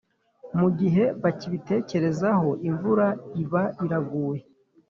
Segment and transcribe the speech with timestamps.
[0.59, 3.07] mu gihe bakibitekerezaho, imvura
[3.41, 4.43] iba iraguye